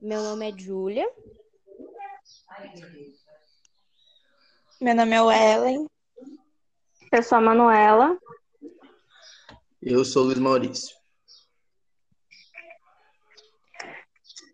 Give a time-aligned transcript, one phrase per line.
[0.00, 1.08] Meu nome é Júlia.
[4.80, 5.86] Meu nome é Ellen.
[7.12, 8.18] Eu sou a Manuela.
[9.80, 10.96] Eu sou o Luiz Maurício.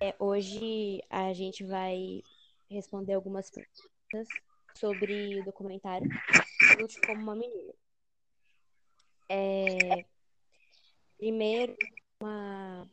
[0.00, 2.22] É, hoje a gente vai
[2.68, 4.28] responder algumas perguntas
[4.76, 6.08] sobre o documentário
[6.80, 7.72] Lute como uma menina.
[9.28, 10.04] É,
[11.22, 11.76] primeiro,
[12.20, 12.90] uma,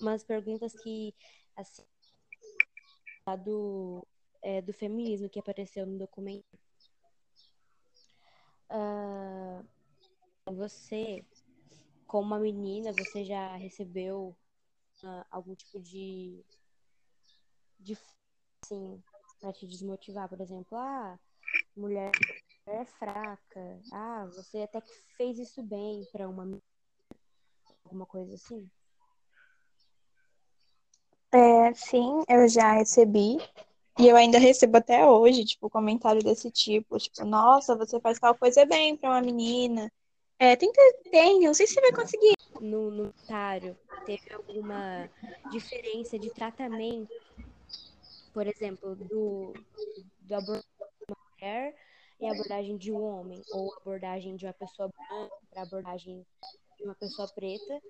[0.00, 1.12] umas perguntas que
[1.56, 1.82] assim,
[3.44, 4.06] do,
[4.40, 6.46] é, do feminismo que apareceu no documentário.
[8.70, 9.66] Uh,
[10.54, 11.26] você,
[12.06, 14.36] como uma menina, você já recebeu
[15.02, 16.44] uh, algum tipo de,
[17.80, 17.98] de
[18.64, 19.02] assim,
[19.40, 21.18] para te desmotivar, por exemplo, ah,
[21.76, 22.12] mulher
[22.66, 26.46] é fraca, ah, você até que fez isso bem para uma
[27.92, 28.68] alguma coisa assim?
[31.30, 33.36] É, sim, eu já recebi.
[33.98, 38.34] E eu ainda recebo até hoje, tipo, comentário desse tipo, tipo, nossa, você faz tal
[38.34, 39.92] coisa bem para uma menina.
[40.38, 42.32] É, tenta, tem, não sei se você vai conseguir.
[42.60, 45.08] No notário, teve alguma
[45.50, 47.10] diferença de tratamento,
[48.32, 49.52] por exemplo, do,
[50.20, 50.64] do abordagem
[50.98, 51.74] de uma mulher
[52.18, 56.24] e a abordagem de um homem, ou abordagem de uma pessoa branca para abordagem
[56.82, 57.80] de uma pessoa preta,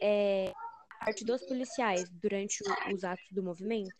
[0.00, 0.52] é,
[1.00, 2.62] a parte dos policiais durante
[2.94, 3.90] os atos do movimento?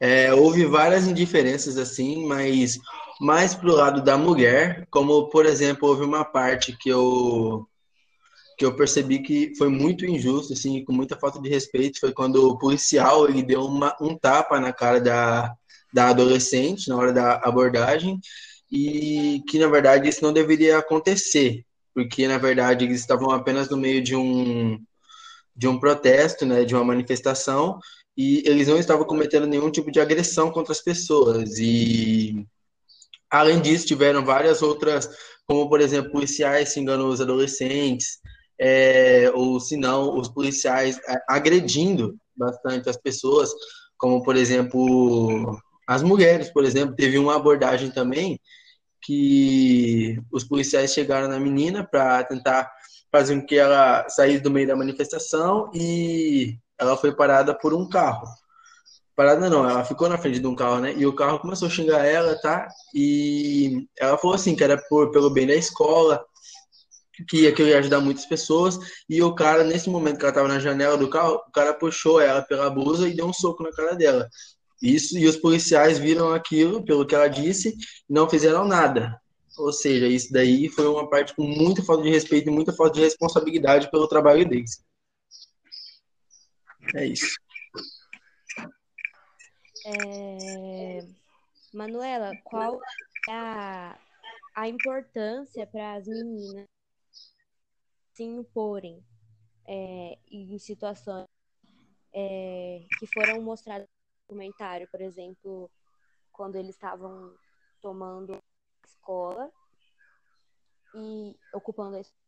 [0.00, 2.78] É, houve várias indiferenças assim, mas
[3.20, 7.66] mais pro lado da mulher, como por exemplo, houve uma parte que eu
[8.56, 12.50] que eu percebi que foi muito injusto, assim, com muita falta de respeito, foi quando
[12.50, 15.52] o policial ele deu uma, um tapa na cara da,
[15.92, 18.20] da adolescente na hora da abordagem
[18.70, 23.76] e que na verdade isso não deveria acontecer, porque na verdade eles estavam apenas no
[23.76, 24.78] meio de um
[25.56, 27.78] de um protesto, né, de uma manifestação
[28.16, 31.58] e eles não estavam cometendo nenhum tipo de agressão contra as pessoas.
[31.58, 32.46] E,
[33.30, 35.08] além disso, tiveram várias outras,
[35.46, 38.18] como, por exemplo, policiais xingando os adolescentes,
[38.58, 43.50] é, ou se não, os policiais é, agredindo bastante as pessoas,
[43.96, 46.94] como, por exemplo, as mulheres, por exemplo.
[46.94, 48.40] Teve uma abordagem também
[49.04, 52.70] que os policiais chegaram na menina para tentar
[53.10, 57.88] fazer com que ela saísse do meio da manifestação e ela foi parada por um
[57.88, 58.26] carro.
[59.14, 60.92] Parada não, ela ficou na frente de um carro, né?
[60.96, 62.66] E o carro começou a xingar ela, tá?
[62.92, 66.24] E ela falou assim, que era por, pelo bem da escola,
[67.28, 68.76] que aquilo ia ajudar muitas pessoas.
[69.08, 72.20] E o cara, nesse momento que ela tava na janela do carro, o cara puxou
[72.20, 74.28] ela pela blusa e deu um soco na cara dela.
[74.84, 77.74] Isso, e os policiais viram aquilo, pelo que ela disse,
[78.06, 79.18] não fizeram nada.
[79.56, 82.96] Ou seja, isso daí foi uma parte com muita falta de respeito e muita falta
[82.96, 84.84] de responsabilidade pelo trabalho deles.
[86.94, 87.34] É isso.
[89.86, 91.06] É...
[91.72, 92.78] Manuela, qual
[93.26, 93.98] é a,
[94.54, 96.66] a importância para as meninas
[98.12, 99.02] se imporem
[99.66, 101.26] é, em situações
[102.12, 103.88] é, que foram mostradas
[104.28, 105.70] documentário, por exemplo,
[106.32, 107.34] quando eles estavam
[107.80, 108.38] tomando
[108.86, 109.50] escola
[110.94, 112.24] e ocupando a escola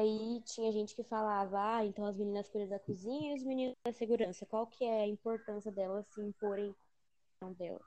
[0.00, 3.74] Aí tinha gente que falava, ah, então as meninas cuidam da cozinha e os meninos
[3.84, 4.46] da segurança.
[4.46, 6.72] Qual que é a importância delas se imporem
[7.56, 7.82] delas?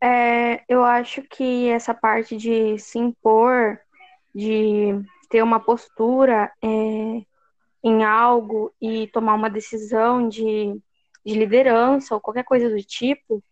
[0.00, 3.80] É, eu acho que essa parte de se impor,
[4.32, 4.92] de
[5.28, 7.26] ter uma postura é,
[7.82, 10.80] em algo e tomar uma decisão de,
[11.24, 13.42] de liderança ou qualquer coisa do tipo,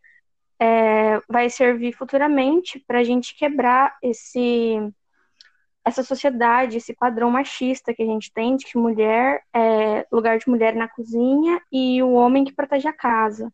[0.60, 4.92] é, vai servir futuramente para a gente quebrar esse
[5.82, 10.48] essa sociedade, esse padrão machista que a gente tem de que mulher é lugar de
[10.48, 13.52] mulher na cozinha e o homem que protege a casa.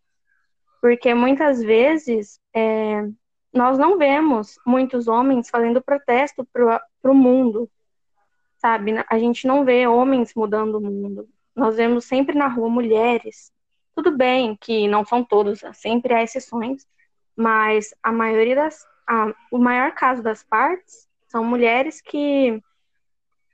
[0.82, 3.08] Porque muitas vezes é,
[3.52, 7.70] nós não vemos muitos homens fazendo protesto para o mundo,
[8.66, 8.92] sabe?
[9.08, 11.28] A gente não vê homens mudando o mundo.
[11.54, 13.52] Nós vemos sempre na rua mulheres.
[13.94, 16.84] Tudo bem que não são todos, sempre há exceções,
[17.36, 18.84] mas a maioria das.
[19.08, 22.60] A, o maior caso das partes são mulheres que,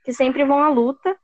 [0.03, 1.15] que sempre vão à luta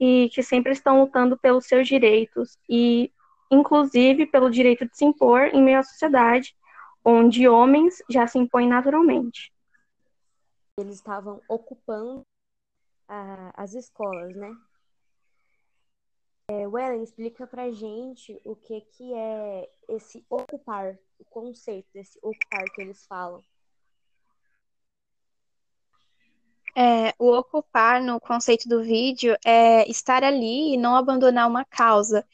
[0.00, 3.12] e que sempre estão lutando pelos seus direitos e,
[3.48, 6.52] inclusive, pelo direito de se impor em meio à sociedade,
[7.04, 9.52] onde homens já se impõem naturalmente.
[10.76, 12.24] Eles estavam ocupando
[13.10, 14.56] a, as escolas, né?
[16.48, 22.64] É, Wellen, explica pra gente o que, que é esse ocupar, o conceito desse ocupar
[22.74, 23.42] que eles falam.
[26.76, 32.24] É, o ocupar no conceito do vídeo é estar ali e não abandonar uma causa.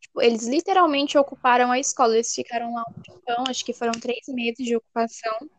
[0.00, 4.26] Tipo, eles literalmente ocuparam a escola, eles ficaram lá um tempão, acho que foram três
[4.28, 5.50] meses de ocupação.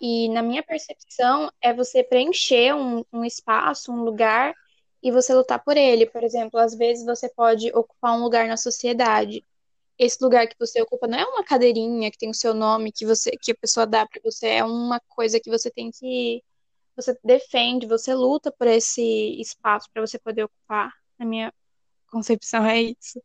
[0.00, 4.54] E na minha percepção, é você preencher um, um espaço, um lugar,
[5.02, 6.06] e você lutar por ele.
[6.06, 9.44] Por exemplo, às vezes você pode ocupar um lugar na sociedade.
[9.98, 13.06] Esse lugar que você ocupa não é uma cadeirinha que tem o seu nome, que
[13.06, 16.42] você, que a pessoa dá para você, é uma coisa que você tem que
[16.96, 19.02] você defende, você luta por esse
[19.40, 20.92] espaço para você poder ocupar.
[21.18, 21.52] Na minha
[22.08, 23.20] concepção é isso.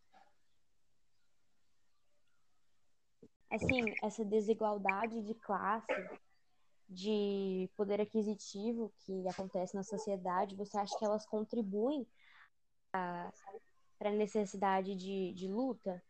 [3.49, 5.93] Assim, essa desigualdade de classe,
[6.89, 12.07] de poder aquisitivo que acontece na sociedade, você acha que elas contribuem
[12.91, 13.31] para
[13.99, 16.03] a necessidade de, de luta?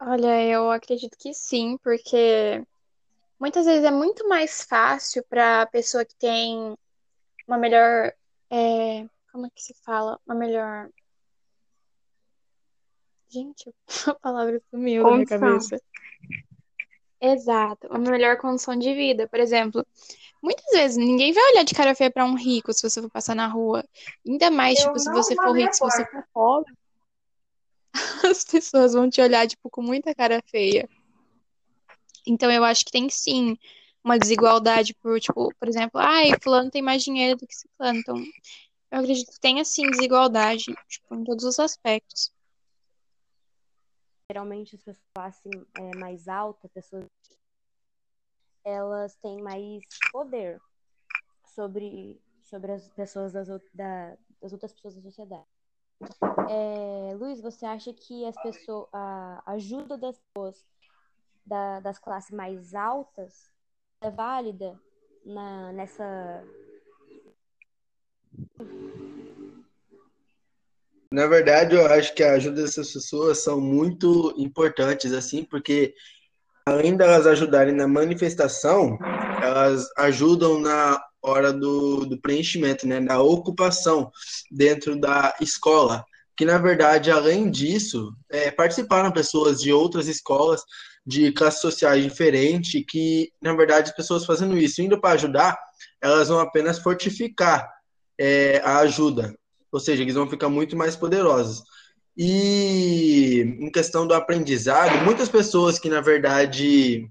[0.00, 2.62] Olha, eu acredito que sim, porque
[3.40, 6.76] muitas vezes é muito mais fácil para a pessoa que tem
[7.46, 8.12] uma melhor.
[8.50, 10.20] É, como é que se fala?
[10.26, 10.90] Uma melhor.
[13.28, 13.74] Gente,
[14.06, 15.80] a palavra sumiu da minha cabeça.
[17.20, 19.28] Exato, uma melhor condição de vida.
[19.28, 19.84] Por exemplo,
[20.42, 23.34] muitas vezes ninguém vai olhar de cara feia para um rico se você for passar
[23.34, 23.84] na rua.
[24.26, 26.72] Ainda mais, tipo, se você for rico, se você for pobre,
[28.30, 30.88] as pessoas vão te olhar, tipo, com muita cara feia.
[32.26, 33.56] Então eu acho que tem sim
[34.04, 37.98] uma desigualdade por, tipo, por exemplo, ai, fulano tem mais dinheiro do que ciclano.
[37.98, 38.16] Então,
[38.90, 42.30] eu acredito que tem assim desigualdade, tipo, em todos os aspectos.
[44.30, 45.48] Geralmente as pessoas classe
[45.78, 47.06] é, mais alta, pessoas
[48.62, 49.82] elas têm mais
[50.12, 50.60] poder
[51.46, 55.46] sobre, sobre as pessoas das, da, das outras pessoas da sociedade.
[56.50, 60.66] É, Luiz, você acha que as pessoas, a ajuda das pessoas
[61.46, 63.50] da, das classes mais altas
[64.02, 64.78] é válida
[65.24, 66.44] na, nessa.
[71.10, 75.94] Na verdade, eu acho que a ajuda dessas pessoas são muito importantes, assim, porque
[76.66, 78.98] além delas ajudarem na manifestação,
[79.42, 84.10] elas ajudam na hora do, do preenchimento, né, da ocupação
[84.50, 86.04] dentro da escola.
[86.36, 90.62] Que na verdade, além disso, é, participaram pessoas de outras escolas
[91.06, 95.58] de classes sociais diferentes, que, na verdade, as pessoas fazendo isso, indo para ajudar,
[96.02, 97.66] elas vão apenas fortificar
[98.18, 99.34] é, a ajuda.
[99.72, 101.62] Ou seja, eles vão ficar muito mais poderosos.
[102.16, 107.08] E em questão do aprendizado, muitas pessoas que, na verdade,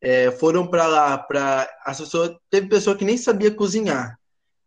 [0.00, 4.18] é, foram para lá, para as pessoas, teve pessoa que nem sabia cozinhar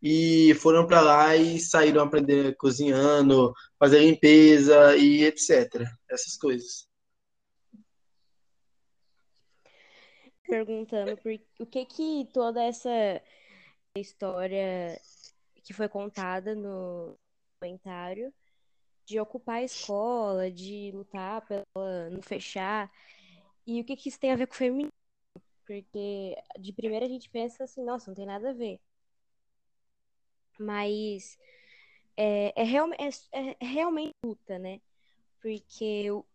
[0.02, 5.88] e foram para lá e saíram aprender cozinhando, fazer limpeza e etc.
[6.10, 6.88] Essas coisas.
[10.54, 13.20] perguntando por o que que toda essa
[13.98, 15.00] história
[15.63, 17.18] que foi contada no
[17.60, 18.33] comentário
[19.06, 22.92] de ocupar a escola, de lutar pela não fechar,
[23.65, 24.92] e o que que isso tem a ver com o feminismo?
[25.65, 28.80] Porque de primeira a gente pensa assim, nossa, não tem nada a ver.
[30.60, 31.38] Mas
[32.18, 33.10] é, é, real, é,
[33.60, 34.81] é realmente luta, né?
[35.42, 36.25] Porque o,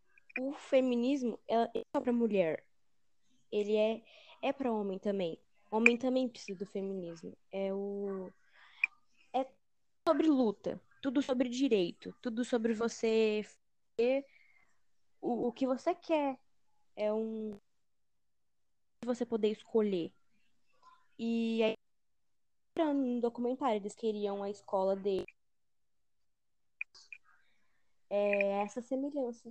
[0.41, 2.65] o feminismo é, é para mulher
[3.51, 4.03] ele é,
[4.43, 5.39] é para homem também.
[5.71, 7.37] Homem também precisa do feminismo.
[7.53, 8.33] É o é
[10.09, 14.25] sobre luta, tudo sobre direito, tudo sobre você fazer
[15.21, 16.39] o, o que você quer.
[16.97, 17.61] É um
[19.05, 20.11] você poder escolher.
[21.19, 21.75] E aí
[22.95, 25.27] no documentário eles queriam a escola dele.
[28.09, 29.47] É essa semelhança.